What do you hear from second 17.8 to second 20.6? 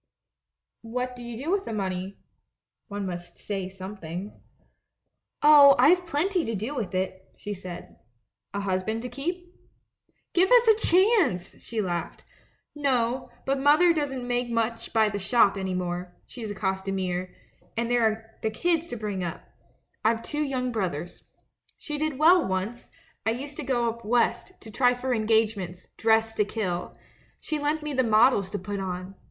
there are the kids to bring up— I've two